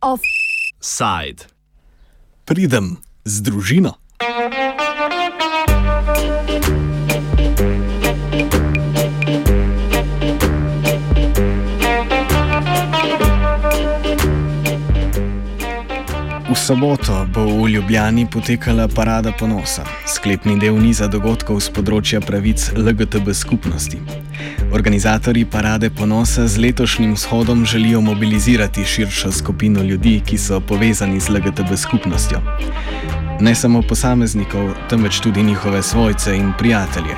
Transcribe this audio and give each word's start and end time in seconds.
Offside. 0.00 1.44
Pridem 2.44 2.96
z 3.24 3.40
družino. 3.42 3.94
Soboto 16.66 17.26
bo 17.34 17.44
v 17.46 17.68
Ljubljani 17.68 18.26
potekala 18.26 18.88
parada 18.88 19.32
ponosa, 19.32 19.84
sklepni 20.06 20.58
del 20.58 20.74
niza 20.74 21.06
dogodkov 21.06 21.60
z 21.62 21.70
področja 21.70 22.18
pravic 22.18 22.64
LGTB 22.74 23.30
skupnosti. 23.38 24.00
Organizatori 24.74 25.44
parade 25.46 25.92
ponosa 25.94 26.48
z 26.50 26.58
letošnjim 26.58 27.14
shodom 27.16 27.62
želijo 27.62 28.00
mobilizirati 28.02 28.82
širšo 28.82 29.30
skupino 29.32 29.86
ljudi, 29.86 30.18
ki 30.26 30.38
so 30.38 30.58
povezani 30.58 31.22
z 31.22 31.36
LGTB 31.38 31.78
skupnostjo. 31.78 32.42
Ne 33.40 33.54
samo 33.54 33.86
posameznikov, 33.86 34.74
temveč 34.90 35.22
tudi 35.22 35.46
njihove 35.46 35.82
svojce 35.86 36.34
in 36.34 36.50
prijatelje. 36.58 37.14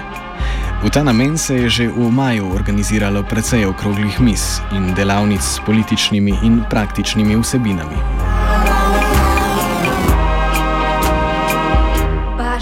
V 0.85 0.93
ta 0.93 1.03
namen 1.03 1.39
se 1.41 1.57
je 1.57 1.69
že 1.69 1.89
v 1.89 2.13
maju 2.13 2.53
organiziralo 2.53 3.25
precej 3.25 3.65
okroglih 3.65 4.21
mis 4.21 4.61
in 4.77 4.93
delavnic 4.95 5.41
s 5.41 5.65
političnimi 5.65 6.37
in 6.45 6.61
praktičnimi 6.69 7.41
vsebinami. 7.41 8.28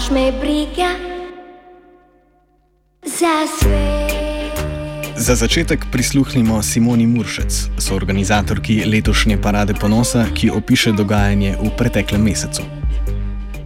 Baš 0.07 0.13
me 0.13 0.31
briga 0.39 0.89
za 3.03 3.47
svet. 3.59 4.53
Za 5.15 5.35
začetek 5.35 5.85
prisluhnimo 5.91 6.61
Simoni 6.61 7.07
Muršec, 7.07 7.69
soorganizatorki 7.77 8.85
letošnje 8.85 9.37
parade 9.43 9.73
ponosa, 9.81 10.23
ki 10.35 10.49
opiše 10.49 10.91
dogajanje 10.91 11.55
v 11.63 11.71
preteklem 11.77 12.23
mesecu. 12.23 12.61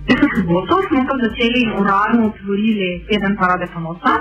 Prejšnjo 0.05 0.29
soboto 0.35 0.81
smo 0.87 1.05
pa 1.09 1.15
začeli 1.25 1.61
uradno 1.79 2.27
otvorili 2.33 3.05
teden 3.09 3.37
parade 3.37 3.67
ponosa. 3.73 4.13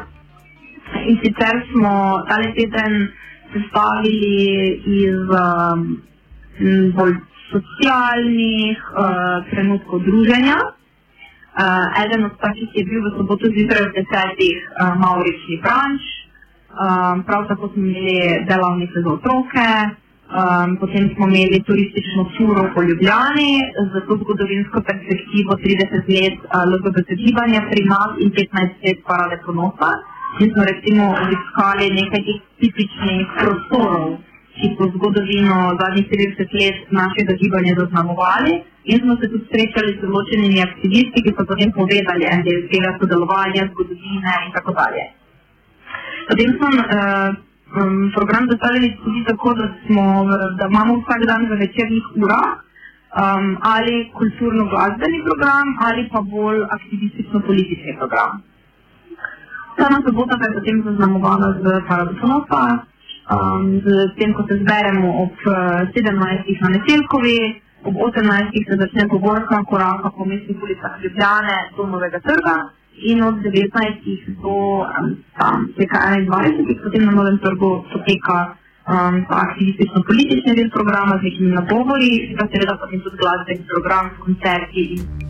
In 1.08 1.16
sicer 1.24 1.56
smo 1.72 2.24
tale 2.28 2.52
teden 2.52 3.08
sestavili 3.52 4.36
iz 4.84 5.20
um, 5.44 6.02
bolj 6.96 7.16
socialnih 7.52 8.76
uh, 8.92 9.50
trenutkov 9.50 10.04
druženja. 10.04 10.79
Uh, 11.50 12.04
eden 12.04 12.24
od 12.24 12.34
takih 12.38 12.70
je 12.78 12.84
bil 12.86 13.02
v 13.02 13.10
soboto 13.18 13.50
zjutraj 13.50 13.90
v 13.90 13.94
desetih 13.98 14.56
uh, 14.62 14.94
Maurični 15.02 15.58
branč. 15.64 16.02
Um, 16.70 17.26
prav 17.26 17.48
tako 17.50 17.68
smo 17.74 17.82
imeli 17.82 18.46
delavnice 18.46 19.02
za 19.04 19.10
otroke, 19.18 19.66
um, 20.30 20.76
potem 20.80 21.10
smo 21.14 21.26
imeli 21.26 21.58
turistično 21.66 22.22
turo 22.36 22.62
po 22.74 22.82
Ljubljani 22.86 23.52
z 23.90 23.92
to 24.06 24.14
zgodovinsko 24.22 24.78
perspektivo 24.88 25.58
30 25.58 26.06
let 26.14 26.38
uh, 26.46 26.62
LGBT 26.70 27.08
gibanja 27.22 27.60
pri 27.70 27.82
nas 27.92 28.10
in 28.22 28.30
15 28.30 28.86
let 28.86 28.98
parade 29.08 29.42
ponosa. 29.46 29.90
Mi 30.38 30.46
smo 30.52 30.62
recimo 30.70 31.04
obiskali 31.22 31.84
nekaj 32.00 32.22
teh 32.26 32.40
tipičnih 32.60 33.26
prostorov, 33.38 34.08
ki 34.56 34.74
so 34.76 34.88
zgodovino 34.94 35.58
zadnjih 35.80 36.06
30 36.12 36.56
let 36.60 36.78
našega 37.00 37.32
gibanja 37.42 37.74
zaznamovali 37.80 38.52
in 38.84 38.98
smo 39.02 39.16
se 39.20 39.28
tudi 39.32 39.46
srečali 39.52 39.92
z 39.98 40.00
določenimi 40.06 40.62
aktivisti, 40.68 41.22
ki 41.24 41.34
so 41.36 41.44
potem 41.50 41.72
povedali 41.76 42.26
en 42.32 42.42
del 42.46 42.66
tega 42.72 42.96
sodelovanja, 42.98 43.68
zgodovine 43.72 44.32
in 44.46 44.50
tako 44.56 44.74
dalje. 44.80 45.04
Potem 46.30 46.50
smo 46.56 46.68
uh, 46.70 47.30
um, 47.78 48.10
program 48.16 48.48
zastavili 48.50 48.90
tudi 49.04 49.24
tako, 49.30 49.54
da, 49.60 49.66
smo, 49.84 50.04
da 50.58 50.66
imamo 50.72 50.98
vsak 51.00 51.26
dan 51.30 51.46
v 51.50 51.60
večernih 51.64 52.04
urah 52.24 52.50
um, 52.56 53.58
ali 53.74 53.96
kulturno-glasbeni 54.18 55.24
program 55.28 55.66
ali 55.86 56.08
pa 56.12 56.20
bolj 56.20 56.62
aktivistično-politični 56.76 57.96
program. 57.98 58.42
Sama 59.78 59.98
sobota 60.06 60.38
pa 60.38 60.44
je 60.46 60.56
potem 60.58 60.82
zaznamovana 60.86 61.48
z 61.62 61.64
paradosonosa, 61.88 62.62
um, 63.28 63.80
z 63.84 63.86
tem, 64.18 64.32
ko 64.34 64.42
se 64.48 64.56
zberemo 64.62 65.08
ob 65.22 65.34
uh, 65.46 65.88
17. 65.92 66.60
na 66.62 66.68
Neselkovi, 66.74 67.60
ob 67.84 67.94
18. 67.96 68.68
se 68.68 68.74
začne 68.76 69.08
povorka 69.08 69.64
koraka 69.64 70.10
po 70.16 70.24
mestnih 70.24 70.62
ulicah 70.62 70.96
Ljubljane 71.02 71.58
do 71.76 71.86
Novega 71.86 72.20
trga 72.20 72.56
in 73.10 73.22
od 73.22 73.36
19. 73.40 74.40
do 74.42 74.84
um, 74.84 75.16
tam, 75.38 75.68
teka 75.78 75.98
21. 76.26 76.82
potem 76.84 77.02
na 77.04 77.12
Novem 77.12 77.38
trgu 77.38 77.84
poteka 77.92 78.38
um, 78.88 79.24
aktivistično-politični 79.28 80.52
del 80.58 80.70
programa 80.70 81.18
z 81.18 81.22
nekimi 81.22 81.50
nagovori, 81.58 82.36
pa 82.38 82.44
seveda 82.52 82.76
potem 82.80 83.00
tudi 83.00 83.16
glasbeni 83.16 83.64
program 83.72 84.10
s 84.14 84.16
koncerti 84.24 84.82
in 84.94 85.29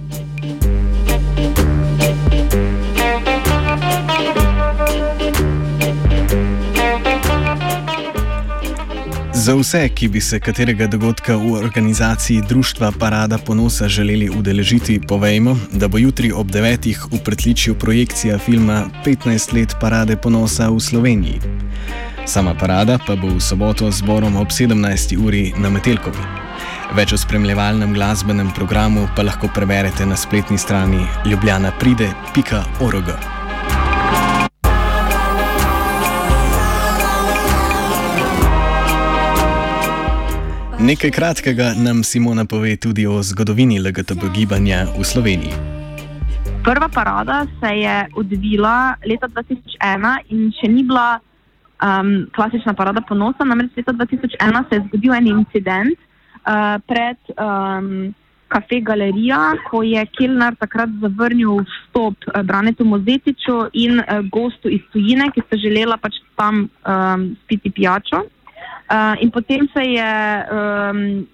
Za 9.41 9.55
vse, 9.55 9.89
ki 9.89 10.09
bi 10.09 10.21
se 10.21 10.41
katerega 10.41 10.87
dogodka 10.87 11.37
v 11.37 11.53
organizaciji 11.53 12.43
Društva 12.49 12.93
Parada 12.99 13.39
ponosa 13.39 13.89
želeli 13.89 14.31
udeležiti, 14.31 15.01
povejmo, 15.09 15.57
da 15.73 15.89
bo 15.89 15.99
jutri 15.99 16.33
ob 16.33 16.51
9. 16.51 16.97
v 17.13 17.25
pretličju 17.25 17.75
projekcija 17.75 18.39
filma 18.39 18.85
15 19.05 19.55
let 19.55 19.75
Parade 19.81 20.17
ponosa 20.17 20.69
v 20.69 20.81
Sloveniji. 20.81 21.41
Sama 22.27 22.55
parada 22.55 22.99
pa 23.07 23.17
bo 23.17 23.29
v 23.29 23.41
soboto 23.41 23.91
z 23.91 24.05
zborom 24.05 24.37
ob 24.37 24.49
17. 24.49 25.17
uri 25.27 25.53
na 25.57 25.71
Metelkovi. 25.71 26.25
Več 26.93 27.13
o 27.13 27.19
spremljevalnem 27.19 27.95
glasbenem 27.95 28.53
programu 28.53 29.09
pa 29.17 29.23
lahko 29.23 29.49
preberete 29.55 30.07
na 30.07 30.17
spletni 30.17 30.59
strani 30.59 31.07
ljubljanapride.org. 31.25 33.40
Nekaj 40.81 41.11
kratkega 41.11 41.75
nam 41.77 41.99
Simona 42.01 42.45
pove 42.49 42.77
tudi 42.77 43.05
o 43.07 43.19
zgodovini 43.23 43.77
LGTB 43.85 44.31
gibanja 44.33 44.87
v 44.99 45.05
Sloveniji. 45.05 45.53
Prva 46.65 46.89
parada 46.89 47.45
se 47.61 47.73
je 47.77 47.97
odvila 48.17 48.95
leta 49.05 49.29
2001 49.29 50.33
in 50.33 50.49
še 50.57 50.71
ni 50.73 50.81
bila 50.89 51.21
um, 51.85 52.25
klasična 52.33 52.73
parada 52.73 53.05
ponosa. 53.05 53.45
Namreč 53.45 53.77
leta 53.77 53.93
2001 53.93 54.65
se 54.69 54.79
je 54.79 54.87
zgodil 54.87 55.19
en 55.19 55.29
incident 55.35 55.93
uh, 55.93 56.81
pred 56.89 57.21
um, 57.37 58.15
kafe 58.49 58.81
Galerija, 58.81 59.61
ko 59.69 59.85
je 59.85 60.01
Kilnar 60.17 60.57
takrat 60.57 60.97
zavrnil 61.05 61.61
vstop 61.61 62.17
uh, 62.33 62.41
Branetu 62.41 62.89
Mozetiču 62.89 63.67
in 63.77 64.01
uh, 64.01 64.25
gostu 64.33 64.73
iz 64.73 64.81
tujine, 64.97 65.29
ki 65.29 65.45
sta 65.45 65.61
želela 65.61 66.01
pač 66.01 66.25
tam 66.41 66.71
um, 66.73 67.33
spiti 67.45 67.69
pijačo. 67.69 68.25
Uh, 68.91 69.15
in 69.23 69.31
potem 69.31 69.69
se 69.75 69.85
je 69.87 70.13
um, 70.51 71.27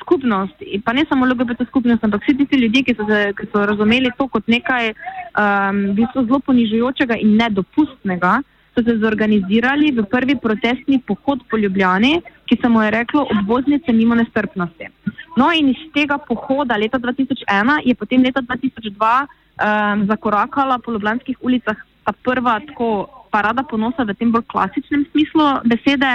skupnost, 0.00 0.62
pa 0.84 0.92
ne 0.92 1.04
samo 1.08 1.26
LGBT 1.26 1.66
skupnost, 1.68 2.04
ampak 2.04 2.22
vsi 2.22 2.36
tisti 2.38 2.56
ljudje, 2.56 2.82
ki 2.82 2.94
so, 2.94 3.06
se, 3.08 3.20
ki 3.36 3.46
so 3.52 3.66
razumeli 3.66 4.12
to 4.18 4.28
kot 4.28 4.46
nekaj 4.48 4.92
um, 4.92 5.80
zelo 6.14 6.40
ponižujočega 6.46 7.18
in 7.20 7.36
nedopustnega, 7.40 8.40
so 8.74 8.82
se 8.82 8.96
zorganizirali 8.98 9.92
v 9.94 10.06
prvi 10.10 10.36
protestni 10.36 10.98
pohod 11.06 11.44
po 11.50 11.58
Ljubljani, 11.58 12.20
ki 12.46 12.58
se 12.62 12.68
mu 12.68 12.82
je 12.82 12.90
reklo 12.90 13.26
obvoznice 13.30 13.92
mimo 13.92 14.14
nestrpnosti. 14.14 14.90
No 15.36 15.50
in 15.54 15.70
iz 15.70 15.82
tega 15.94 16.18
pohoda 16.18 16.76
leta 16.78 16.98
2001 16.98 17.82
je 17.84 17.94
potem 17.94 18.22
leta 18.22 18.42
2002 18.42 18.90
um, 18.94 20.06
zakorakala 20.06 20.78
po 20.78 20.92
ljubljanskih 20.92 21.38
ulicah 21.40 21.76
ta 22.04 22.12
prva 22.12 22.60
tako 22.66 23.06
parada 23.34 23.66
ponosa 23.66 24.06
v 24.06 24.14
tem 24.14 24.30
bolj 24.30 24.46
klasičnem 24.46 25.02
smislu 25.10 25.66
besede, 25.66 26.10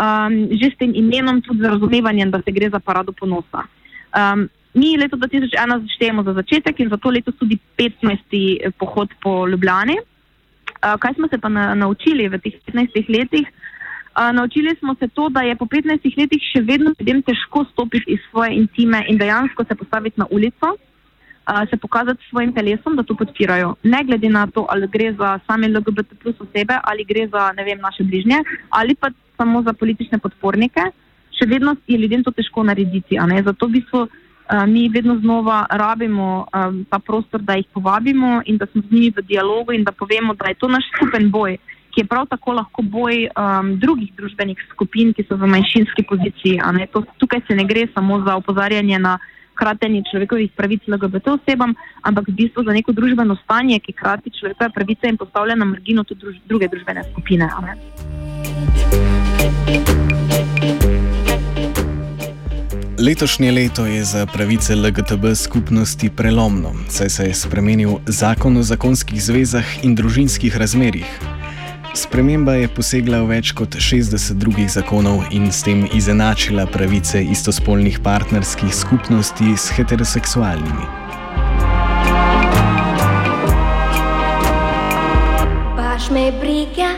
um, 0.00 0.48
že 0.56 0.72
s 0.72 0.76
tem 0.80 0.96
imenom, 0.96 1.44
tudi 1.44 1.60
z 1.60 1.68
razumevanjem, 1.68 2.32
da 2.32 2.40
se 2.40 2.48
gre 2.56 2.72
za 2.72 2.80
parado 2.80 3.12
ponosa. 3.12 3.68
Um, 4.16 4.48
mi 4.72 4.96
leto 4.96 5.20
2001 5.20 5.52
zaštejemo 5.84 6.24
za 6.24 6.32
začetek 6.32 6.80
in 6.80 6.88
zato 6.88 7.12
letos 7.12 7.36
tudi 7.36 7.60
15. 7.76 8.72
pohod 8.80 9.12
po 9.20 9.44
Ljubljani. 9.44 10.00
Uh, 10.00 10.96
kaj 10.96 11.20
smo 11.20 11.28
se 11.28 11.36
pa 11.36 11.52
na, 11.52 11.74
naučili 11.76 12.32
v 12.32 12.40
teh 12.40 12.56
15 12.72 13.12
letih? 13.12 13.44
Uh, 14.16 14.32
naučili 14.32 14.72
smo 14.80 14.96
se 14.96 15.08
to, 15.08 15.28
da 15.28 15.44
je 15.44 15.56
po 15.56 15.68
15 15.68 16.08
letih 16.16 16.40
še 16.40 16.64
vedno 16.64 16.96
ljudem 16.96 17.20
težko 17.20 17.64
stopiti 17.72 18.16
iz 18.16 18.20
svoje 18.30 18.56
intime 18.56 19.04
in 19.08 19.20
dejansko 19.20 19.64
se 19.68 19.76
postaviti 19.76 20.20
na 20.20 20.26
ulico 20.30 20.76
se 21.70 21.76
pokazati 21.76 22.22
s 22.24 22.30
svojim 22.30 22.52
telesom, 22.52 22.96
da 22.96 23.02
to 23.02 23.14
podpirajo. 23.14 23.74
Ne 23.82 24.04
glede 24.04 24.28
na 24.28 24.46
to, 24.46 24.66
ali 24.68 24.88
gre 24.88 25.12
za 25.12 25.38
same 25.46 25.68
LGBT 25.68 26.14
plus 26.22 26.40
osebe, 26.40 26.78
ali 26.82 27.04
gre 27.04 27.28
za 27.28 27.50
vem, 27.56 27.78
naše 27.78 28.04
bližnje, 28.04 28.38
ali 28.70 28.94
pa 28.94 29.10
samo 29.36 29.62
za 29.62 29.72
politične 29.72 30.18
podpornike, 30.18 30.80
še 31.38 31.48
vedno 31.48 31.76
je 31.86 31.98
ljudem 31.98 32.24
to 32.24 32.30
težko 32.30 32.62
narediti. 32.62 33.18
Zato 33.44 33.66
v 33.66 33.70
bistvu 33.70 34.08
mi 34.68 34.88
vedno 34.88 35.18
znova 35.18 35.66
rabimo 35.70 36.46
um, 36.54 36.84
ta 36.90 36.98
prostor, 36.98 37.40
da 37.40 37.54
jih 37.54 37.66
povabimo 37.72 38.42
in 38.44 38.56
da 38.58 38.66
smo 38.66 38.82
z 38.82 38.92
njimi 38.92 39.12
v 39.16 39.22
dialogu 39.22 39.72
in 39.72 39.84
da 39.84 39.92
povemo, 39.92 40.34
da 40.34 40.48
je 40.48 40.54
to 40.54 40.68
naš 40.68 40.84
skupen 40.96 41.30
boj, 41.30 41.56
ki 41.90 42.00
je 42.00 42.08
prav 42.08 42.26
tako 42.26 42.52
lahko 42.52 42.82
boj 42.82 43.28
um, 43.28 43.76
drugih 43.78 44.12
družbenih 44.16 44.58
skupin, 44.72 45.12
ki 45.12 45.24
so 45.28 45.36
v 45.36 45.48
manjšinski 45.48 46.04
poziciji. 46.08 46.60
To, 46.92 47.04
tukaj 47.18 47.40
se 47.48 47.54
ne 47.54 47.64
gre 47.64 47.86
samo 47.94 48.20
za 48.26 48.36
opozarjanje 48.36 48.98
na 48.98 49.18
kratenje 49.54 50.02
človekovih 50.10 50.50
pravic 50.56 50.86
LGBT 50.88 51.36
osebam, 51.36 51.74
ampak 52.02 52.28
v 52.28 52.36
bistvu 52.42 52.64
za 52.64 52.72
neko 52.72 52.92
družbeno 52.92 53.36
stanje, 53.44 53.80
ki 53.80 53.92
krati 53.92 54.30
človekove 54.30 54.70
pravice 54.74 55.08
in 55.08 55.16
postavlja 55.16 55.54
na 55.54 55.64
margino 55.64 56.04
tudi 56.04 56.20
druž 56.20 56.36
druge 56.46 56.68
družbene 56.68 57.04
skupine. 57.12 57.48
Letošnje 63.02 63.50
leto 63.52 63.86
je 63.86 64.04
za 64.04 64.26
pravice 64.26 64.76
LGTB 64.76 65.34
skupnosti 65.34 66.10
prelomno, 66.16 66.70
saj 66.88 67.08
se 67.08 67.24
je 67.24 67.34
spremenil 67.34 67.98
zakon 68.06 68.56
o 68.56 68.62
zakonskih 68.62 69.22
zvezah 69.22 69.84
in 69.84 69.94
družinskih 69.94 70.56
razmerjih. 70.56 71.41
Sprememba 71.94 72.54
je 72.56 72.68
posegla 72.72 73.20
v 73.20 73.36
več 73.36 73.50
kot 73.52 73.76
60 73.76 74.40
drugih 74.40 74.64
zakonov 74.72 75.26
in 75.28 75.52
s 75.52 75.60
tem 75.60 75.84
izenačila 75.92 76.64
pravice 76.64 77.20
istospolnih 77.20 78.00
partnerskih 78.00 78.72
skupnosti 78.72 79.52
s 79.52 79.68
heteroseksualnimi. 79.76 80.88
Baš 85.76 86.08
me 86.08 86.32
briga 86.40 86.96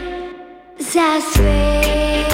za 0.78 1.18
svet. 1.34 2.30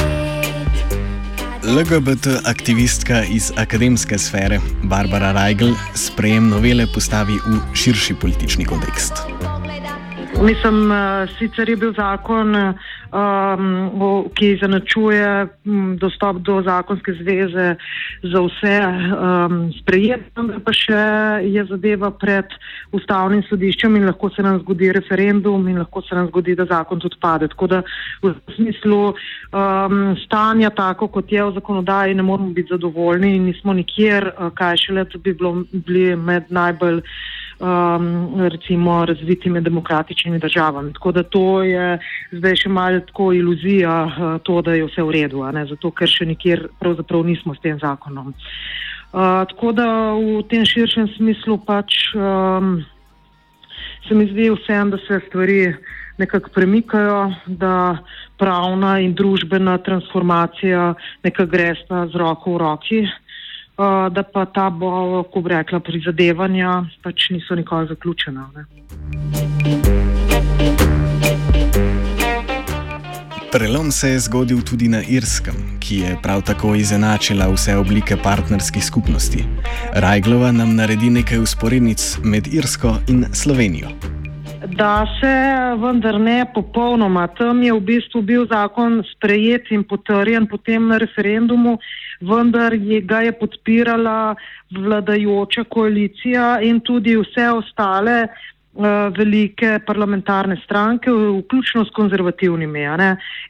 LGBT 1.64 2.44
aktivistka 2.44 3.24
iz 3.24 3.52
akademske 3.56 4.18
sfere 4.18 4.60
Barbara 4.84 5.32
Reigl 5.32 5.72
sprejem 5.94 6.52
novele 6.52 6.84
postavi 6.92 7.40
v 7.40 7.60
širši 7.72 8.20
politični 8.20 8.68
kontekst. 8.68 9.39
Mislim, 10.40 10.90
uh, 10.90 11.28
sicer 11.38 11.68
je 11.68 11.76
bil 11.76 11.92
zakon, 11.92 12.54
um, 12.56 14.28
ki 14.34 14.54
zanačuje 14.60 15.46
dostop 16.00 16.36
do 16.36 16.62
zakonske 16.64 17.12
zveze 17.12 17.74
za 18.22 18.40
vse 18.46 18.76
um, 18.80 19.58
sprejet, 19.76 20.22
vendar 20.36 20.62
pa 20.64 20.72
še 20.72 21.00
je 21.44 21.64
zadeva 21.68 22.08
pred 22.10 22.54
ustavnim 22.96 23.42
sodiščem 23.50 23.98
in 24.00 24.06
lahko 24.08 24.30
se 24.32 24.42
nam 24.46 24.62
zgodi 24.62 24.88
referendum 24.96 25.68
in 25.68 25.82
lahko 25.82 26.00
se 26.08 26.16
nam 26.16 26.30
zgodi, 26.30 26.56
da 26.56 26.64
zakon 26.70 27.04
tudi 27.04 27.20
pade. 27.20 27.50
Tako 27.52 27.68
da 27.74 27.82
v 28.22 28.32
smislu 28.56 29.02
um, 29.10 29.98
stanja 30.24 30.70
tako, 30.72 31.10
kot 31.18 31.28
je 31.28 31.44
v 31.44 31.52
zakonodaji, 31.58 32.16
ne 32.16 32.24
moramo 32.24 32.56
biti 32.56 32.72
zadovoljni 32.72 33.34
in 33.36 33.44
nismo 33.52 33.76
nikjer, 33.76 34.32
uh, 34.32 34.48
kaj 34.56 34.86
šele, 34.86 35.04
da 35.04 35.20
bi 35.20 35.36
bilo, 35.36 35.52
bili 35.72 36.16
med 36.16 36.48
najbolj 36.48 37.04
um, 37.60 38.48
recimo 38.48 39.04
razvitimi 39.04 39.60
demokratičnimi 39.60 40.38
državami. 40.38 40.92
Tako 40.92 41.12
da 41.12 41.22
to 41.22 41.62
je 41.62 41.98
zdaj 42.32 42.56
še 42.56 42.68
malo 42.68 43.00
tako 43.00 43.32
iluzija, 43.32 43.96
uh, 44.04 44.40
to, 44.42 44.62
da 44.62 44.74
je 44.74 44.86
vse 44.88 45.02
v 45.02 45.10
redu, 45.10 45.44
zato 45.68 45.90
ker 45.90 46.08
še 46.08 46.26
nikjer 46.26 46.68
pravzaprav 46.80 47.24
nismo 47.24 47.54
s 47.54 47.60
tem 47.60 47.78
zakonom. 47.78 48.34
Uh, 49.12 49.44
tako 49.50 49.72
da 49.72 49.86
v 50.14 50.42
tem 50.48 50.64
širšem 50.64 51.08
smislu 51.16 51.58
pač 51.58 52.14
um, 52.14 52.80
se 54.08 54.14
mi 54.14 54.26
zdi 54.30 54.50
vsem, 54.50 54.90
da 54.90 54.98
se 54.98 55.20
stvari 55.28 55.74
nekako 56.18 56.50
premikajo, 56.54 57.32
da 57.46 57.98
pravna 58.38 58.98
in 59.00 59.14
družbena 59.14 59.78
transformacija 59.78 60.94
nekako 61.24 61.50
gresta 61.50 62.06
z 62.12 62.20
roko 62.20 62.54
v 62.54 62.58
roki. 62.60 63.00
Da 64.10 64.22
pa 64.22 64.44
ta 64.44 64.70
bo, 64.70 65.22
ko 65.32 65.40
bi 65.40 65.54
rekla, 65.54 65.80
prizadevanja 65.80 66.84
pač 67.02 67.30
niso 67.30 67.54
nikoli 67.54 67.88
zaključena. 67.88 68.50
Ne. 68.56 68.64
Prelom 73.52 73.90
se 73.90 74.08
je 74.08 74.18
zgodil 74.18 74.60
tudi 74.62 74.88
na 74.88 75.00
Irskem, 75.02 75.54
ki 75.80 75.96
je 75.96 76.16
prav 76.22 76.42
tako 76.46 76.74
izenačila 76.74 77.48
vse 77.50 77.74
oblike 77.76 78.16
partnerskih 78.22 78.84
skupnosti. 78.84 79.42
Rajglova 79.94 80.52
nam 80.52 80.76
naredi 80.78 81.10
nekaj 81.10 81.38
usporednic 81.38 82.18
med 82.24 82.46
Irsko 82.54 82.94
in 83.08 83.24
Slovenijo. 83.34 83.88
Da 84.76 85.06
se 85.20 85.34
vendar 85.82 86.20
ne 86.20 86.44
popolnoma. 86.54 87.26
Tam 87.26 87.62
je 87.62 87.72
v 87.72 87.80
bistvu 87.80 88.22
bil 88.22 88.46
zakon 88.46 89.02
sprejet 89.16 89.72
in 89.74 89.82
potrjen 89.82 90.46
potem 90.46 90.86
na 90.88 90.98
referendumu, 91.02 91.78
vendar 92.20 92.74
je, 92.74 93.00
ga 93.00 93.20
je 93.20 93.32
podpirala 93.32 94.34
vladajoča 94.70 95.64
koalicija 95.64 96.60
in 96.62 96.80
tudi 96.80 97.16
vse 97.16 97.50
ostale 97.50 98.26
velike 99.16 99.80
parlamentarne 99.86 100.56
stranke, 100.64 101.10
vključno 101.10 101.84
s 101.84 101.90
konzervativnimi. 101.90 102.80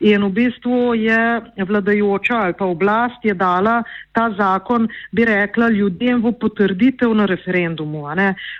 In 0.00 0.24
v 0.24 0.30
bistvu 0.30 0.94
je 0.94 1.40
vladajoča 1.56 2.34
ali 2.34 2.54
pa 2.58 2.64
oblast 2.64 3.24
je 3.24 3.34
dala 3.34 3.82
ta 4.12 4.30
zakon, 4.38 4.88
bi 5.12 5.24
rekla, 5.24 5.68
ljudem 5.68 6.22
v 6.22 6.32
potrditev 6.32 7.14
na 7.14 7.26
referendumu. 7.26 8.06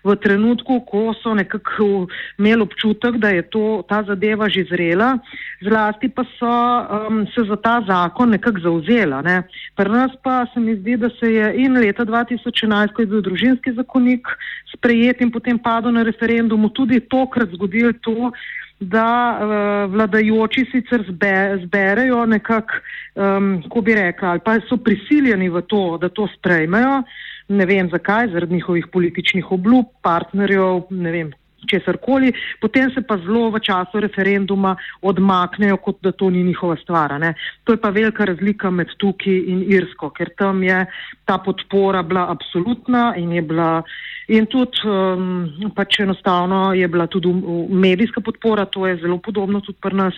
V 0.04 0.16
trenutku, 0.16 0.80
ko 0.86 1.14
so 1.22 1.34
nekako 1.34 2.06
imeli 2.38 2.62
občutek, 2.62 3.16
da 3.16 3.28
je 3.28 3.42
to, 3.42 3.82
ta 3.88 4.02
zadeva 4.02 4.48
že 4.48 4.64
zrela, 4.70 5.18
zlasti 5.62 6.08
pa 6.08 6.24
so 6.38 6.46
um, 6.46 7.26
se 7.34 7.42
za 7.48 7.56
ta 7.56 7.82
zakon 7.86 8.30
nekako 8.30 8.60
zauzela. 8.60 9.22
Ne. 9.22 9.42
Pri 9.76 9.90
nas 9.90 10.12
pa 10.22 10.46
se 10.54 10.60
mi 10.60 10.76
zdi, 10.76 10.96
da 10.96 11.10
se 11.20 11.32
je 11.32 11.54
in 11.56 11.74
leta 11.74 12.04
2011, 12.04 12.92
ko 12.92 13.02
je 13.02 13.06
bil 13.06 13.22
družinski 13.22 13.72
zakonik 13.72 14.28
sprejet 14.74 15.20
in 15.20 15.30
potem 15.30 15.58
padel 15.58 15.92
na 15.92 16.02
referendumu, 16.50 16.70
tudi 16.70 17.00
tokrat 17.00 17.50
zgodilo 17.54 17.92
to, 18.00 18.32
da 18.80 19.36
uh, 19.36 19.92
vladajoči 19.92 20.66
sicer 20.72 21.04
zbe, 21.08 21.60
zberejo 21.64 22.26
nekako, 22.26 22.80
um, 23.14 23.62
ko 23.68 23.80
bi 23.80 23.94
rekli, 23.94 24.28
ali 24.28 24.40
pa 24.40 24.56
so 24.68 24.76
prisiljeni 24.76 25.50
v 25.50 25.62
to, 25.68 25.98
da 26.00 26.08
to 26.08 26.26
sprejmejo. 26.36 27.02
Ne 27.48 27.66
vem 27.66 27.90
zakaj, 27.90 28.30
zaradi 28.32 28.54
njihovih 28.54 28.86
političnih 28.92 29.52
obljub, 29.52 29.86
partnerjev, 30.02 30.86
ne 30.90 31.10
vem, 31.10 31.32
česar 31.66 31.98
koli, 32.02 32.32
potem 32.60 32.90
se 32.94 33.02
pa 33.02 33.18
zelo 33.18 33.50
v 33.50 33.60
času 33.60 34.00
referenduma 34.00 34.76
odmaknejo, 35.02 35.76
kot 35.76 36.00
da 36.02 36.12
to 36.12 36.30
ni 36.30 36.44
njihova 36.44 36.76
stvar. 36.82 37.18
Ne. 37.20 37.34
To 37.64 37.72
je 37.72 37.80
pa 37.80 37.90
velika 37.90 38.24
razlika 38.24 38.70
med 38.70 38.94
tukaj 38.98 39.34
in 39.34 39.64
Irsko, 39.68 40.10
ker 40.10 40.30
tam 40.36 40.62
je 40.62 40.86
ta 41.24 41.38
podpora 41.38 42.02
bila 42.02 42.30
absolutna 42.30 43.14
in 43.16 43.32
je 43.32 43.42
bila. 43.42 43.82
In 44.30 44.46
tudi 44.46 44.78
um, 44.86 45.70
pač 45.74 45.98
enostavno 46.04 46.70
je 46.78 46.86
bila 46.88 47.08
tudi 47.10 47.32
medijska 47.68 48.20
podpora, 48.20 48.64
to 48.64 48.86
je 48.86 49.00
zelo 49.02 49.18
podobno 49.18 49.60
tudi 49.60 49.78
pri 49.82 49.96
nas. 49.96 50.14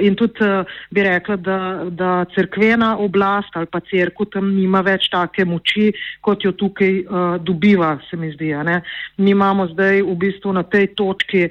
In 0.00 0.16
tudi 0.18 0.44
uh, 0.44 0.68
bi 0.90 1.02
rekla, 1.06 1.36
da, 1.36 1.58
da 1.88 2.10
crkvena 2.34 2.98
oblast 3.00 3.56
ali 3.56 3.66
pa 3.66 3.80
crkva 3.80 4.26
tam 4.34 4.50
nima 4.52 4.82
več 4.84 5.08
take 5.08 5.46
moči, 5.48 5.88
kot 6.20 6.44
jo 6.44 6.52
tukaj 6.52 6.92
uh, 7.00 7.38
dobiva, 7.40 7.94
se 8.10 8.16
mi 8.20 8.28
zdi. 8.34 8.52
Mi 9.16 9.30
imamo 9.30 9.70
zdaj 9.72 10.02
v 10.02 10.16
bistvu 10.20 10.52
na 10.60 10.66
tej 10.68 10.92
točki. 10.94 11.48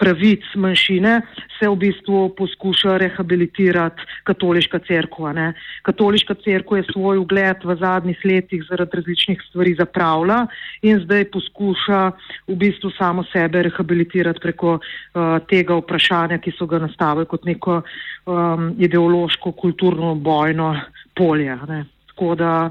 pravic 0.00 0.44
manjšine, 0.56 1.20
se 1.58 1.68
v 1.68 1.76
bistvu 1.76 2.32
poskuša 2.36 2.96
rehabilitirati 2.96 4.02
katoliška 4.24 4.78
crkva. 4.88 5.32
Ne. 5.32 5.52
Katoliška 5.82 6.34
crkva 6.34 6.78
je 6.78 6.86
svoj 6.92 7.20
ugled 7.20 7.64
v 7.64 7.76
zadnjih 7.76 8.20
letih 8.24 8.64
zaradi 8.68 8.96
različnih 8.96 9.42
stvari 9.48 9.74
zapravila 9.76 10.46
in 10.82 11.00
zdaj 11.04 11.28
poskuša 11.30 12.00
v 12.48 12.56
bistvu 12.56 12.90
samo 12.96 13.24
sebe 13.32 13.62
rehabilitirati 13.68 14.40
preko 14.40 14.78
uh, 14.78 15.38
tega 15.50 15.76
vprašanja, 15.76 16.38
ki 16.38 16.56
so 16.56 16.66
ga 16.66 16.80
nastavili 16.80 17.28
kot 17.28 17.44
neko 17.44 17.82
um, 17.82 18.72
ideološko, 18.78 19.52
kulturno 19.52 20.14
bojno 20.14 20.72
polje. 21.14 21.58
Ne. 21.68 21.84
Tako 22.16 22.34
da 22.34 22.70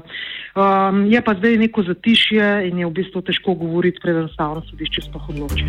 um, 0.54 1.06
je 1.06 1.22
pa 1.22 1.34
zdaj 1.34 1.56
neko 1.56 1.82
zatišje 1.82 2.68
in 2.68 2.78
je 2.78 2.86
v 2.86 2.90
bistvu 2.90 3.22
težko 3.22 3.54
govoriti, 3.54 4.00
preden 4.02 4.26
stavno 4.34 4.62
sodišče 4.70 5.02
sploh 5.06 5.28
odloči. 5.28 5.64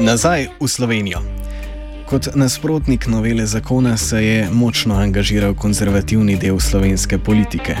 Nazaj 0.00 0.46
v 0.60 0.68
Slovenijo. 0.68 1.20
Kot 2.08 2.32
nasprotnik 2.34 3.06
novele 3.06 3.44
zakona 3.46 3.96
se 3.96 4.24
je 4.24 4.48
močno 4.52 4.96
angažiral 4.96 5.54
konzervativni 5.54 6.38
del 6.40 6.56
slovenske 6.58 7.18
politike. 7.18 7.76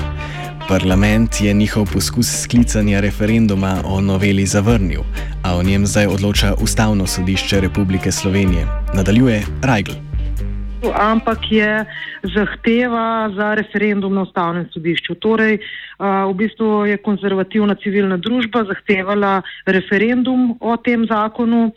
Parlament 0.68 1.40
je 1.40 1.54
njihov 1.54 1.88
poskus 1.92 2.42
sklicanja 2.42 3.00
referenduma 3.00 3.80
o 3.84 4.00
noveli 4.00 4.46
zavrnil, 4.46 5.00
a 5.42 5.56
o 5.56 5.62
njem 5.62 5.86
zdaj 5.86 6.06
odloča 6.06 6.54
Ustavno 6.60 7.06
sodišče 7.06 7.60
Republike 7.60 8.12
Slovenije. 8.12 8.66
Nadaljuje 8.94 9.42
Rajgl. 9.62 10.09
Ampak 10.88 11.52
je 11.52 11.84
zahteva 12.22 13.30
za 13.36 13.54
referendum 13.54 14.14
na 14.14 14.22
ustavnem 14.22 14.68
sodišču. 14.72 15.14
Torej, 15.20 15.58
v 16.00 16.32
bistvu 16.36 16.84
je 16.88 16.96
konzervativna 17.00 17.74
civilna 17.80 18.16
družba 18.16 18.64
zahtevala 18.64 19.42
referendum 19.66 20.56
o 20.60 20.76
tem 20.76 21.04
zakonu, 21.06 21.72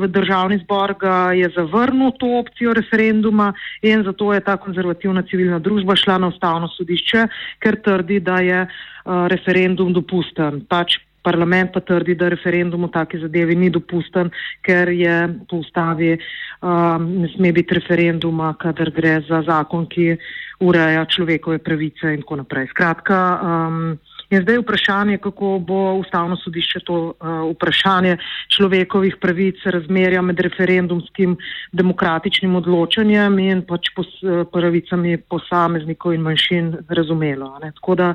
v 0.00 0.08
državni 0.08 0.58
zbor 0.64 0.94
ga 0.98 1.32
je 1.32 1.50
zavrnil 1.54 2.10
to 2.18 2.38
opcijo 2.38 2.74
referenduma 2.74 3.52
in 3.82 4.02
zato 4.04 4.32
je 4.34 4.40
ta 4.40 4.56
konzervativna 4.56 5.22
civilna 5.22 5.58
družba 5.58 5.96
šla 5.96 6.18
na 6.18 6.28
ustavno 6.28 6.68
sodišče, 6.68 7.28
ker 7.58 7.76
trdi, 7.82 8.20
da 8.20 8.40
je 8.40 8.66
referendum 9.04 9.92
dopusten. 9.92 10.66
Pač 10.68 10.98
parlament 11.22 11.72
pa 11.72 11.80
trdi, 11.80 12.14
da 12.14 12.28
referendum 12.32 12.86
v 12.88 12.92
taki 12.94 13.20
zadevi 13.20 13.56
ni 13.56 13.70
dopusten, 13.70 14.30
ker 14.66 14.88
je 14.92 15.16
po 15.48 15.60
ustavi 15.60 16.16
um, 16.16 17.08
ne 17.22 17.28
sme 17.34 17.52
biti 17.52 17.76
referenduma, 17.76 18.54
kadar 18.60 18.92
gre 18.94 19.20
za 19.28 19.42
zakon, 19.46 19.86
ki 19.90 20.16
ureja 20.60 21.04
človekove 21.08 21.58
pravice 21.64 22.14
in 22.14 22.24
tako 22.24 22.42
naprej. 22.42 22.70
Skratka, 22.74 23.18
um, 23.40 23.98
In 24.30 24.42
zdaj 24.42 24.54
je 24.54 24.60
vprašanje, 24.60 25.18
kako 25.18 25.58
bo 25.58 25.94
ustavno 25.98 26.36
sodišče 26.36 26.80
to 26.86 26.98
uh, 27.10 27.14
vprašanje 27.50 28.16
človekovih 28.54 29.16
pravic 29.20 29.58
razmerja 29.64 30.22
med 30.22 30.40
referendumskim 30.40 31.36
demokratičnim 31.72 32.54
odločanjem 32.54 33.38
in 33.38 33.64
pač 33.66 33.90
pos, 33.96 34.06
uh, 34.22 34.44
pravicami 34.52 35.16
posameznikov 35.18 36.14
in 36.14 36.22
manjšin 36.22 36.72
razumelo. 36.88 37.50
Da 37.98 38.14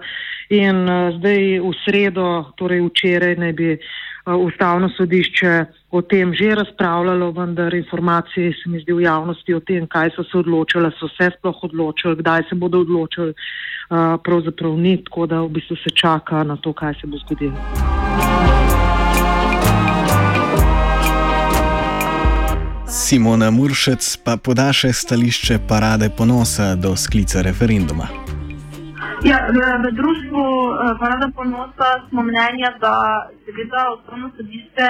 in 0.50 0.88
uh, 0.88 1.12
zdaj 1.20 1.60
v 1.60 1.74
sredo, 1.84 2.28
torej 2.56 2.86
včeraj, 2.88 3.36
naj 3.36 3.54
bi 3.54 3.74
uh, 3.76 4.40
ustavno 4.40 4.90
sodišče 4.96 5.66
o 5.96 6.02
tem 6.02 6.34
že 6.36 6.56
razpravljalo, 6.56 7.32
vendar 7.32 7.74
informacije 7.74 8.52
se 8.52 8.70
mi 8.70 8.80
zdi 8.80 8.94
v 8.94 9.02
javnosti 9.02 9.54
o 9.54 9.60
tem, 9.60 9.88
kaj 9.88 10.12
so 10.16 10.24
se 10.24 10.38
odločili, 10.38 10.92
so 11.00 11.08
se 11.08 11.30
sploh 11.38 11.64
odločili, 11.64 12.16
kdaj 12.20 12.44
se 12.50 12.56
bodo 12.56 12.82
odločili, 12.84 13.32
uh, 13.32 14.20
pravzaprav 14.24 14.76
ni, 14.78 14.98
tako 15.04 15.26
da 15.26 15.42
v 15.42 15.50
bistvu 15.50 15.76
se 15.76 15.96
čaka 15.96 16.44
na 16.44 16.58
to, 16.58 16.74
kaj 16.74 16.94
se 17.02 17.08
bo 17.08 17.18
zgodilo. 17.18 17.56
Simona 22.88 23.52
Muršec 23.52 24.18
pa 24.24 24.38
poda 24.38 24.70
še 24.74 24.94
stališče 24.94 25.60
parade 25.68 26.10
ponosa 26.18 26.76
do 26.76 26.96
sklica 26.96 27.42
referenduma. 27.42 28.25
Ja, 29.26 29.50
v, 29.50 29.58
v 29.58 29.86
društvu 29.98 30.42
Parada 31.02 31.28
ponosa 31.34 31.90
smo 32.10 32.22
mnenja, 32.22 32.70
da 32.78 32.94
seveda 33.46 33.82
ustavno 33.98 34.30
sodišče 34.38 34.90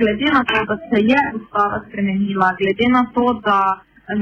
glede 0.00 0.28
na 0.36 0.42
to, 0.44 0.58
da 0.70 0.76
se 0.88 0.98
je 1.10 1.20
ustava 1.38 1.78
spremenila, 1.86 2.48
glede 2.60 2.86
na 2.96 3.02
to, 3.14 3.24
da 3.46 3.60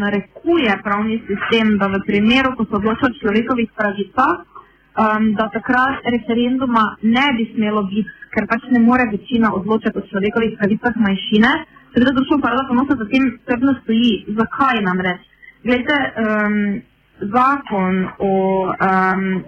narekuje 0.03 0.73
pravni 0.87 1.17
sistem, 1.29 1.75
da 1.81 1.87
v 1.91 1.99
primeru, 2.07 2.55
ko 2.57 2.63
se 2.65 2.75
odloča 2.81 3.05
o 3.11 3.17
človekovih 3.21 3.71
pravicah, 3.79 4.37
um, 4.39 5.35
da 5.39 5.51
takrat 5.57 6.07
referenduma 6.15 6.85
ne 7.03 7.27
bi 7.37 7.51
smelo 7.55 7.83
biti, 7.91 8.15
ker 8.35 8.47
pač 8.47 8.63
ne 8.75 8.81
more 8.89 9.11
večina 9.11 9.51
odločati 9.59 9.99
o 9.99 10.07
človekovih 10.11 10.55
pravicah 10.59 10.95
manjšine. 11.07 11.51
Seveda, 11.93 12.15
društvo 12.15 12.39
Parada 12.45 12.69
ponosa 12.71 12.95
za 13.01 13.07
tem 13.11 13.27
trdno 13.47 13.75
stoji. 13.83 14.13
Zakaj 14.39 14.79
namreč? 14.87 15.27
Glede, 15.67 15.99
um, 16.07 16.55
zakon 17.21 18.09
o 18.19 18.33
um, 18.67 19.45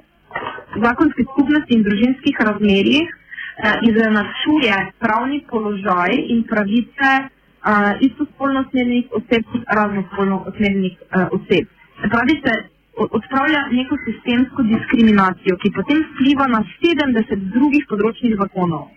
zakonski 0.84 1.22
skupnosti 1.32 1.74
in 1.74 1.82
družinskih 1.82 2.36
razmerjih 2.48 3.08
uh, 3.08 3.74
izenačuje 3.90 4.76
pravni 4.98 5.40
položaj 5.50 6.16
in 6.34 6.42
pravice 6.50 7.10
uh, 7.20 7.92
istospolno 8.00 8.64
usmerjenih 8.66 9.06
oseb 9.18 9.42
in 9.54 9.64
raznospolno 9.78 10.44
usmerjenih 10.52 10.96
uh, 11.00 11.26
oseb. 11.38 11.66
Pravi 12.10 12.36
se, 12.44 12.52
odpravlja 12.96 13.60
neko 13.72 13.96
sistemsko 14.04 14.62
diskriminacijo, 14.62 15.56
ki 15.62 15.72
potem 15.76 16.02
vpliva 16.12 16.46
na 16.46 16.62
70 16.80 17.44
drugih 17.54 17.86
področnih 17.88 18.36
zakonov. 18.40 18.88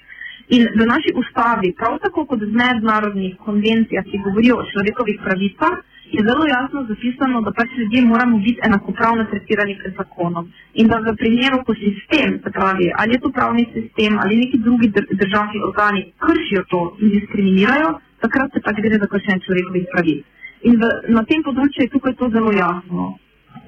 In 0.55 0.67
v 0.75 0.85
naši 0.85 1.13
ustavi, 1.15 1.71
prav 1.79 1.99
tako 2.03 2.25
kot 2.27 2.41
v 2.43 2.51
mednarodnih 2.51 3.37
konvencijah, 3.45 4.03
ki 4.03 4.23
govorijo 4.25 4.59
o 4.59 4.65
človekovih 4.71 5.21
pravicah, 5.23 5.77
je 6.15 6.21
zelo 6.29 6.45
jasno 6.55 6.79
zapisano, 6.91 7.41
da 7.45 7.51
pač 7.57 7.69
ljudje 7.77 8.01
moramo 8.05 8.37
biti 8.37 8.59
enakopravno 8.67 9.23
tretirani 9.31 9.77
pred 9.81 9.93
zakonom. 9.99 10.45
In 10.79 10.87
da 10.87 10.97
v 11.05 11.15
primeru, 11.21 11.63
ko 11.65 11.73
sistem, 11.85 12.29
se 12.43 12.49
pravi, 12.57 12.87
ali 12.99 13.13
je 13.13 13.19
to 13.23 13.29
pravni 13.37 13.65
sistem 13.75 14.19
ali 14.21 14.41
neki 14.43 14.57
drugi 14.65 14.87
državni 15.21 15.59
organi 15.69 16.01
kršijo 16.25 16.63
to 16.71 16.81
in 17.01 17.09
diskriminirajo, 17.15 17.89
takrat 18.23 18.53
se 18.53 18.61
pač 18.65 18.75
gre 18.85 18.99
za 19.03 19.07
kršenje 19.13 19.45
človekovih 19.45 19.85
pravic. 19.93 20.21
In 20.67 20.77
v, 20.81 20.91
na 21.17 21.23
tem 21.29 21.41
področju 21.47 21.85
je 21.85 21.93
tukaj 21.95 22.13
to 22.19 22.29
zelo 22.35 22.51
jasno. 22.55 23.07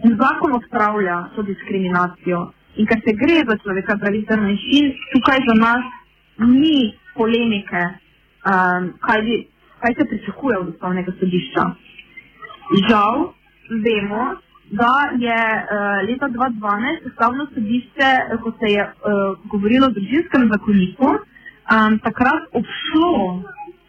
In 0.05 0.13
zakon 0.21 0.53
odpravlja 0.59 1.17
to 1.35 1.43
diskriminacijo. 1.49 2.39
In 2.77 2.85
ker 2.85 3.01
se 3.07 3.15
gre 3.23 3.41
za 3.49 3.57
človeka 3.63 3.97
pravice 4.03 4.37
manjšin, 4.37 4.93
tukaj 5.15 5.41
za 5.49 5.55
nas 5.59 5.83
ni 6.37 6.93
polemike, 7.17 7.83
um, 8.45 8.93
kaj, 9.07 9.21
bi, 9.25 9.41
kaj 9.81 9.97
se 9.97 10.07
pričakuje 10.13 10.57
od 10.61 10.71
ustavnega 10.75 11.17
sodišča. 11.19 11.65
Žal, 12.89 13.33
vemo, 13.69 14.23
da 14.71 14.93
je 15.25 15.37
uh, 15.37 16.09
leta 16.09 16.27
2012 16.29 17.07
ustavno 17.09 17.47
sodišče, 17.53 18.09
ko 18.43 18.51
se 18.59 18.67
je 18.75 18.83
uh, 18.83 19.37
govorilo 19.51 19.87
o 19.87 19.95
družinskem 19.97 20.49
zakoniku, 20.53 21.09
um, 21.13 21.99
takrat 22.07 22.43
obšlo 22.59 23.11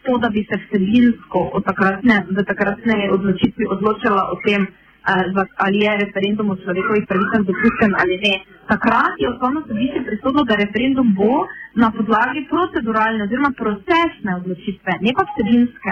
to, 0.04 0.18
da 0.18 0.28
bi 0.28 0.44
se 0.48 0.60
vsebinsko 0.62 1.40
od 1.56 1.64
takratne, 1.64 2.16
takratne 2.52 2.96
odločitvi 3.16 3.64
odločila 3.74 4.22
o 4.32 4.36
tem, 4.44 4.62
uh, 4.62 5.44
ali 5.64 5.78
je 5.84 5.98
referendum 6.04 6.50
o 6.50 6.56
človekovih 6.56 7.04
pravicah 7.08 7.42
dopusten 7.48 7.90
ali 8.02 8.16
ne. 8.24 8.34
Takrat 8.68 9.14
je 9.22 9.30
ustavno 9.32 9.62
sodišče 9.68 10.00
presodilo, 10.08 10.44
da 10.44 10.62
referendum 10.64 11.14
bo 11.14 11.46
na 11.74 11.88
podlagi 11.96 12.44
proceduralne 12.52 13.24
oziroma 13.24 13.52
procesne 13.62 14.36
odločitve, 14.40 14.92
ne 15.00 15.12
pa 15.16 15.24
vsebinske. 15.30 15.90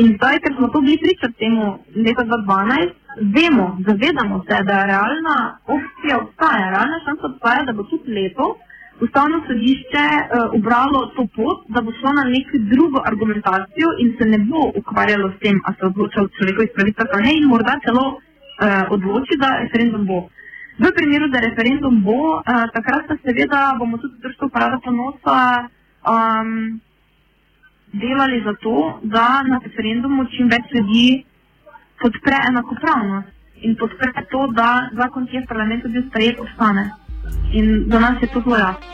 In 0.00 0.14
zdaj, 0.16 0.38
ker 0.42 0.54
smo 0.56 0.68
to 0.72 0.80
bili 0.80 0.98
priča 1.04 1.28
temu 1.38 1.64
leta 2.04 2.24
2012, 2.24 2.92
vemo, 3.36 3.66
zavedamo 3.86 4.44
se, 4.46 4.64
da 4.68 4.74
je 4.78 4.86
realna 4.86 5.36
opcija 5.76 6.18
obstaja, 6.22 6.70
realna 6.74 6.98
šansa 7.06 7.26
obstaja, 7.32 7.64
da 7.68 7.72
bo 7.72 7.82
tudi 7.90 8.12
leto 8.18 8.46
ustavno 9.04 9.36
sodišče 9.46 10.04
uh, 10.16 10.24
ubralo 10.58 11.00
to 11.16 11.22
pot, 11.36 11.58
da 11.74 11.80
bo 11.84 11.92
šlo 11.98 12.10
na 12.18 12.24
neko 12.34 12.56
drugo 12.72 12.98
argumentacijo 13.10 13.88
in 14.02 14.08
se 14.18 14.24
ne 14.32 14.38
bo 14.50 14.60
ukvarjalo 14.80 15.28
s 15.34 15.36
tem, 15.42 15.56
ali 15.64 15.76
se 15.78 15.86
odloča 15.86 16.18
o 16.22 16.30
človekovih 16.36 16.70
pravicah 16.76 17.06
ali 17.12 17.22
ne 17.26 17.32
in 17.38 17.46
morda 17.52 17.74
celo 17.84 18.06
uh, 18.12 18.18
odloči, 18.96 19.40
da 19.42 19.48
referendum 19.64 20.06
bo. 20.10 20.20
V 20.82 20.92
primeru, 20.98 21.28
da 21.34 21.44
referendum 21.48 22.02
bo, 22.08 22.20
uh, 22.36 22.64
takrat 22.76 23.02
pa 23.08 23.14
seveda 23.24 23.60
bomo 23.78 23.96
tudi 24.02 24.22
društvo 24.22 24.48
parada 24.48 24.78
ponosa. 24.84 25.36
Um, 26.12 26.80
delali 27.92 28.42
za 28.44 28.54
to, 28.62 29.00
da 29.02 29.42
na 29.42 29.60
referendumu 29.64 30.24
čim 30.36 30.48
več 30.48 30.64
ljudi 30.74 31.24
podpre 32.02 32.36
enakopravnost 32.48 33.28
in 33.62 33.76
podpre 33.76 34.24
to, 34.30 34.46
da 34.56 34.88
zakon, 34.96 35.26
ki 35.26 35.36
je 35.36 35.42
v 35.44 35.48
parlamentu 35.48 35.88
bil 35.88 36.02
sprejet, 36.08 36.40
ostane. 36.40 36.90
In 37.52 37.86
za 37.92 38.00
nas 38.00 38.22
je 38.22 38.28
to 38.32 38.40
zelo 38.40 38.56
jasno. 38.56 38.92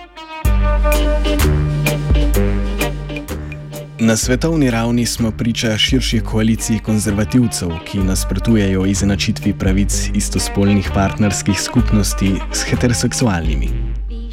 Na 4.01 4.17
svetovni 4.17 4.71
ravni 4.71 5.07
smo 5.07 5.31
priča 5.31 5.77
širši 5.79 6.21
koaliciji 6.21 6.79
konzervativcev, 6.79 7.69
ki 7.87 7.99
nasprotujejo 7.99 8.87
izenačitvi 8.87 9.55
pravic 9.59 10.11
istospolnih 10.15 10.91
partnerskih 10.95 11.61
skupnosti 11.61 12.35
s 12.53 12.63
heteroseksualnimi. 12.71 13.88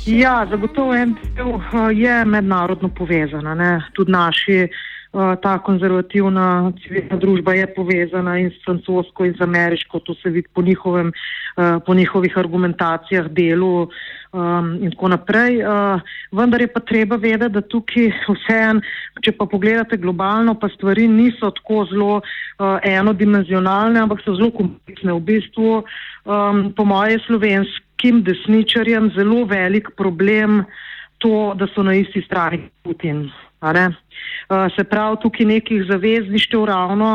Ja, 0.06 0.46
zagotovo 0.50 0.94
del 0.94 1.48
uh, 1.50 1.90
je 1.90 2.26
mednarodno 2.26 2.90
povezana. 2.94 3.56
Ne? 3.56 3.82
Tudi 3.94 4.12
naši, 4.12 4.68
uh, 5.14 5.34
ta 5.42 5.58
konzervativna 5.66 6.72
civilna 6.84 7.18
družba 7.18 7.56
je 7.58 7.66
povezana 7.74 8.36
in 8.38 8.52
s 8.54 8.62
francosko 8.66 9.26
in 9.26 9.34
z 9.34 9.42
ameriško, 9.42 10.00
to 10.06 10.14
se 10.14 10.30
vidi 10.30 10.48
po, 10.54 10.62
njihovem, 10.62 11.10
uh, 11.10 11.82
po 11.86 11.94
njihovih 11.94 12.38
argumentacijah, 12.38 13.26
delu 13.34 13.88
um, 14.32 14.78
in 14.82 14.92
tako 14.92 15.08
naprej. 15.08 15.58
Vendar 16.32 16.62
je 16.62 16.68
pa 16.68 16.80
treba 16.80 17.16
vedeti, 17.16 17.54
da 17.54 17.62
tukaj 17.62 18.12
vseeno, 18.30 18.82
če 19.26 19.32
pa 19.32 19.48
pogledate 19.50 19.98
globalno, 19.98 20.54
pa 20.54 20.70
stvari 20.70 21.08
niso 21.08 21.50
tako 21.50 21.88
zelo 21.90 22.22
enodimenzionalne, 22.84 24.00
ampak 24.06 24.22
so 24.22 24.38
zelo 24.38 24.52
kompleksne. 24.54 25.18
V 25.18 25.26
bistvu, 25.32 25.82
um, 25.82 26.62
po 26.78 26.86
moje 26.86 27.18
slovenski 27.26 27.85
tem 28.02 28.24
desničarjem 28.24 29.12
zelo 29.16 29.46
velik 29.46 29.90
problem 29.98 30.64
to, 31.18 31.54
da 31.56 31.68
so 31.74 31.84
na 31.84 31.96
isti 31.96 32.22
strani 32.22 32.70
Putin. 32.84 33.30
Se 34.75 34.84
pravi, 34.84 35.18
tukaj 35.24 35.46
nekih 35.46 35.86
zavezništev 35.90 36.66
ravno, 36.70 37.10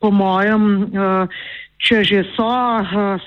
po 0.00 0.10
mojem, 0.10 0.90
če 1.84 2.02
že 2.04 2.20
so, 2.34 2.48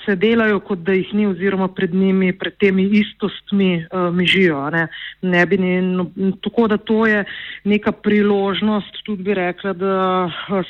se 0.05 0.15
delajo, 0.17 0.59
kot 0.65 0.83
da 0.85 0.93
jih 0.93 1.09
ni, 1.13 1.25
oziroma 1.29 1.67
pred 1.73 1.93
njimi, 1.93 2.31
pred 2.33 2.57
temi 2.61 2.85
istostmi 2.99 3.85
mižijo. 4.13 4.61
Ne? 4.73 4.87
Ne 5.21 5.45
bi 5.45 5.57
ni, 5.57 5.73
no, 5.81 6.07
tako 6.45 6.67
da 6.67 6.77
to 6.77 7.05
je 7.05 7.23
neka 7.65 7.91
priložnost, 7.91 9.01
tudi 9.05 9.23
bi 9.23 9.33
rekla, 9.37 9.73
da 9.73 9.93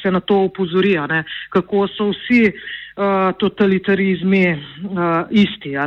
se 0.02 0.12
na 0.12 0.20
to 0.20 0.44
upozori, 0.48 0.96
kako 1.50 1.88
so 1.88 2.12
vsi 2.14 2.52
uh, 2.98 3.34
totalitarizmi 3.38 4.54
uh, 4.54 4.60
isti. 5.30 5.78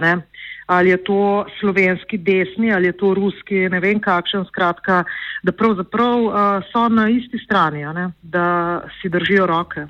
Ali 0.67 0.91
je 0.91 1.05
to 1.05 1.47
slovenski 1.61 2.19
desni, 2.19 2.73
ali 2.73 2.87
je 2.87 2.93
to 2.93 3.15
ruski, 3.15 3.69
ne 3.69 3.81
vem 3.81 4.01
kakšen, 4.01 4.45
skratka, 4.49 5.05
da 5.43 5.53
pravzaprav 5.53 6.19
uh, 6.23 6.35
so 6.73 6.89
na 6.89 7.09
isti 7.09 7.39
strani, 7.45 7.85
da 8.23 8.81
si 9.01 9.09
držijo 9.09 9.47
roke. 9.47 9.87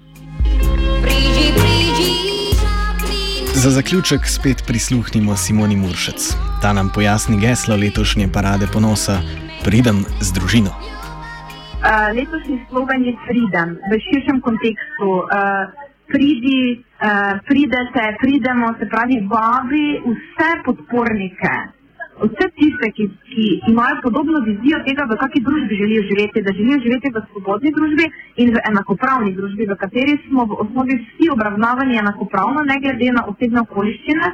Za 3.55 3.71
zaključek 3.71 4.21
spet 4.25 4.62
prisluhnimo 4.67 5.37
Simoni 5.37 5.77
Muršec. 5.77 6.33
Ta 6.62 6.73
nam 6.73 6.89
pojasni 6.95 7.37
geslo 7.41 7.77
letošnje 7.77 8.29
parade 8.33 8.67
ponosa: 8.73 9.21
Pridem 9.65 10.05
z 10.21 10.33
družino. 10.33 10.71
Uh, 10.71 12.09
letošnji 12.17 12.57
slogan 12.69 13.05
je 13.05 13.12
Pridem 13.27 13.77
v 13.91 14.00
širšem 14.07 14.41
kontekstu. 14.41 15.09
Uh, 15.29 15.90
pridi, 16.12 16.61
uh, 16.76 17.38
pridete, 17.49 18.07
pridemo, 18.23 18.75
se 18.79 18.87
pravi, 18.87 19.21
vabi 19.35 19.85
vse 20.07 20.50
podpornike 20.64 21.55
vse 22.21 22.47
tiste, 22.57 22.90
ki, 22.97 23.05
ki 23.29 23.45
imajo 23.69 24.00
podobno 24.02 24.40
vizijo 24.49 24.79
tega, 24.87 25.07
v 25.09 25.17
kakšni 25.23 25.40
družbi 25.47 25.79
želijo 25.83 26.02
živeti, 26.11 26.43
da 26.47 26.52
želijo 26.59 26.79
živeti 26.85 27.12
v 27.14 27.23
svobodni 27.31 27.73
družbi 27.76 28.07
in 28.43 28.52
v 28.55 28.62
enakopravni 28.71 29.33
družbi, 29.38 29.69
v 29.71 29.76
kateri 29.83 30.19
smo 30.26 30.45
v 30.50 30.59
osnovi 30.64 30.99
vsi 31.05 31.31
obravnavani 31.37 31.99
enakopravno, 32.02 32.64
ne 32.71 32.76
glede 32.83 33.12
na 33.17 33.25
osebne 33.33 33.64
okoliščine, 33.67 34.33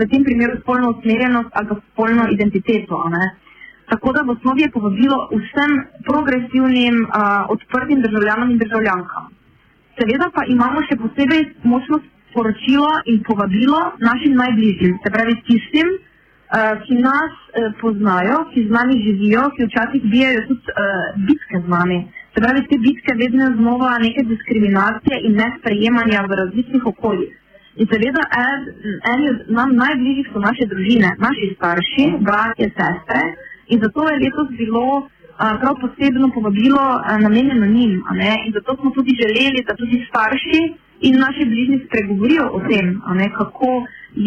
v 0.00 0.08
tem 0.12 0.24
primeru 0.24 0.58
spolno 0.60 0.90
usmerjenost 0.94 1.54
ali 1.56 1.76
spolno 1.92 2.26
identiteto. 2.34 2.98
Ne. 3.14 3.24
Tako 3.90 4.12
da 4.12 4.22
v 4.22 4.34
osnovi 4.36 4.66
je 4.66 4.74
povabilo 4.74 5.18
vsem 5.30 5.70
progresivnim, 6.08 7.04
uh, 7.06 7.46
odprtim 7.54 8.02
državljanom 8.02 8.50
in 8.50 8.58
državljankam. 8.58 9.30
Seveda 10.00 10.30
pa 10.32 10.46
imamo 10.48 10.80
še 10.88 10.96
posebej 10.96 11.42
močno 11.68 11.98
sporočilo 12.30 12.88
in 13.12 13.18
povabilo 13.26 13.80
našim 14.00 14.38
najbližjim, 14.38 14.94
se 15.04 15.10
pravi 15.12 15.34
tistim, 15.48 15.90
uh, 15.92 16.70
ki 16.86 16.96
nas 17.04 17.34
uh, 17.34 17.66
poznajo, 17.82 18.38
ki 18.54 18.64
z 18.68 18.72
nami 18.76 18.96
živijo, 19.04 19.42
ki 19.56 19.66
včasih 19.68 20.06
bijajo 20.14 20.46
tudi 20.48 20.72
uh, 20.72 21.20
bitke 21.26 21.60
z 21.66 21.74
nami. 21.74 21.98
Se 22.32 22.40
pravi, 22.40 22.64
te 22.70 22.80
bitke 22.86 23.18
vedno 23.20 23.50
znova 23.58 23.92
neke 24.06 24.24
diskriminacije 24.32 25.20
in 25.28 25.36
nesprejemanja 25.42 26.24
v 26.30 26.40
različnih 26.42 26.88
okoljih. 26.94 27.36
In 27.76 27.92
seveda, 27.92 28.24
eni 29.12 29.30
od 29.34 29.52
nam 29.58 29.76
najbližjih 29.84 30.32
so 30.32 30.40
naše 30.40 30.64
družine, 30.72 31.12
naši 31.26 31.52
starši, 31.58 32.06
bratje, 32.24 32.72
sestre. 32.78 33.20
In 33.68 33.84
zato 33.84 34.08
je 34.08 34.20
letos 34.24 34.48
bilo 34.62 34.86
prav 35.40 35.74
posebno 35.84 36.26
povabilo 36.36 36.84
namenjeno 37.26 37.66
njim. 37.66 37.92
In 38.46 38.52
zato 38.56 38.70
smo 38.76 38.90
tudi 38.90 39.12
želeli, 39.22 39.64
da 39.68 39.74
tudi 39.80 40.06
starši 40.08 40.60
in 41.06 41.14
naši 41.24 41.44
bližnji 41.52 41.78
spregovorijo 41.86 42.44
o 42.56 42.60
tem, 42.68 42.86
ne, 43.20 43.28
kako 43.38 43.70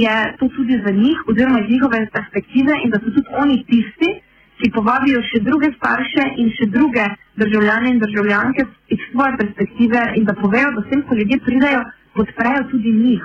je 0.01 0.15
to 0.39 0.46
tudi 0.55 0.75
za 0.86 0.91
njih, 1.01 1.17
oziroma 1.29 1.60
iz 1.60 1.70
njihove 1.74 2.00
perspektive, 2.15 2.74
in 2.84 2.89
da 2.89 2.98
so 3.00 3.10
tudi 3.15 3.29
oni 3.43 3.58
tisti, 3.70 4.10
ki 4.60 4.72
povabijo 4.77 5.20
še 5.29 5.39
druge 5.48 5.70
starše 5.77 6.24
in 6.41 6.50
še 6.58 6.65
druge 6.75 7.05
državljane 7.41 7.88
in 7.93 8.00
državljanke 8.00 8.65
iz 8.96 9.00
svoje 9.12 9.38
perspektive 9.41 10.01
in 10.17 10.25
da 10.29 10.34
povejo, 10.34 10.72
da 10.75 10.84
vsem, 10.86 11.01
ko 11.08 11.15
ljudje 11.20 11.39
pridajo, 11.46 11.82
podprejo 12.15 12.63
tudi 12.72 12.91
njih. 13.05 13.24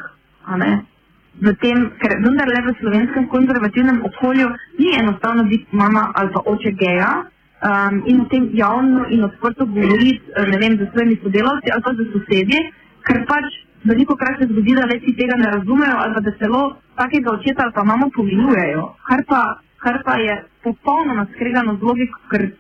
V 1.47 1.53
tem, 1.63 1.85
ker 2.01 2.17
vendar 2.25 2.49
le 2.51 2.61
v 2.67 2.77
slovenskem 2.81 3.29
konzervativnem 3.35 4.01
okolju 4.11 4.49
ni 4.79 4.89
enostavno 5.01 5.45
biti 5.45 5.77
mama 5.77 6.09
ali 6.15 6.33
pa 6.35 6.41
oče 6.53 6.73
geja 6.81 7.13
um, 7.63 8.03
in 8.07 8.21
o 8.21 8.27
tem 8.27 8.51
javno 8.53 9.07
in 9.11 9.25
odprto 9.25 9.67
govoriti, 9.67 10.23
ne 10.51 10.59
vem, 10.59 10.79
z 10.79 10.91
svojimi 10.93 11.19
sodelavci 11.23 11.73
ali 11.73 11.83
pa 11.83 11.95
z 11.95 12.11
sosedje, 12.13 12.61
ker 13.07 13.25
pač 13.27 13.47
veliko 13.85 14.17
krat 14.17 14.39
se 14.39 14.49
zgodi, 14.51 14.75
da 14.75 14.87
veci 14.87 15.15
tega 15.17 15.37
ne 15.37 15.51
razumejo 15.55 15.97
ali 15.97 16.23
da 16.25 16.33
celo 16.39 16.77
takega 16.97 17.31
očeta 17.33 17.63
ali 17.65 17.73
pa 17.73 17.85
mamo 17.85 18.11
pomilujejo, 18.11 18.85
kar 19.09 19.25
pa, 19.29 19.41
kar 19.83 20.03
pa 20.05 20.15
je 20.19 20.45
popolnoma 20.63 21.27
skregano 21.35 21.77
z 21.77 21.83
logiko, 21.83 22.19
ker 22.31 22.51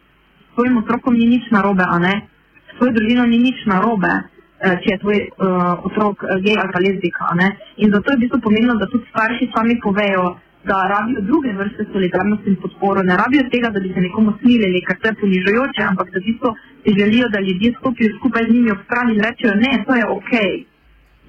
svojim 0.54 0.76
otrokom 0.82 1.14
ni 1.14 1.26
nič 1.26 1.50
narobe, 1.50 1.84
a 1.86 1.98
ne, 1.98 2.14
svojo 2.76 2.92
družino 2.92 3.26
ni 3.26 3.38
nič 3.38 3.66
narobe, 3.66 4.10
eh, 4.10 4.76
če 4.82 4.94
je 4.94 4.98
tvoj 4.98 5.18
uh, 5.18 5.86
otrok 5.86 6.22
uh, 6.22 6.38
gej 6.42 6.58
ali 6.58 6.72
pa 6.74 6.80
lezbika, 6.82 7.30
ne. 7.38 7.48
In 7.76 7.94
zato 7.94 8.10
je 8.10 8.16
v 8.16 8.22
bistvu 8.24 8.40
pomembno, 8.42 8.74
da 8.74 8.90
tudi 8.90 9.06
starši 9.10 9.50
sami 9.54 9.78
povejo, 9.82 10.38
da 10.70 10.78
rabijo 10.94 11.20
druge 11.30 11.50
vrste 11.60 11.82
solidarnosti 11.92 12.48
in 12.52 12.56
podporo, 12.62 13.02
ne 13.08 13.14
rabijo 13.22 13.44
tega, 13.54 13.68
da 13.75 13.80
bi 13.80 13.92
se 13.94 14.00
nekomu 14.06 14.30
smilili, 14.40 14.84
ker 14.87 14.96
to 15.00 15.08
je 15.08 15.18
ponižujoče, 15.20 15.82
ampak 15.90 16.06
da 16.12 16.18
v 16.20 16.26
bistvu 16.28 16.48
si 16.83 16.90
želijo, 17.00 17.26
da 17.35 17.44
ljudje 17.46 17.74
stopijo 17.78 18.16
skupaj 18.18 18.42
z 18.48 18.52
njimi 18.54 18.70
ob 18.74 18.81
strani 18.87 19.14
in 19.14 19.22
rečejo, 19.26 19.54
ne, 19.64 19.72
to 19.87 19.92
je 20.00 20.04
ok. 20.18 20.33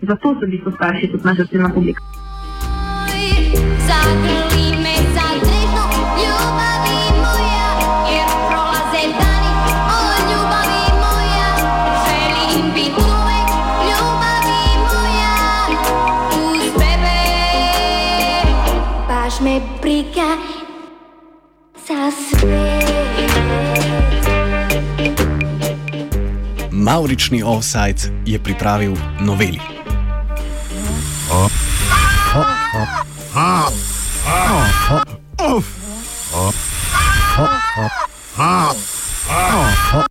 Zato 0.10 0.28
so 0.40 0.46
bili 0.52 0.62
starši 0.78 1.12
tudi 1.12 1.28
naša 1.30 1.44
ciljna 1.50 1.70
publika. 1.78 2.02
Me 4.86 4.96
Maurični 26.90 27.44
offside 27.46 28.02
je 28.26 28.40
pripravil 28.40 28.98
noveli. 29.22 29.60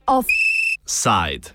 Offside. 0.06 1.50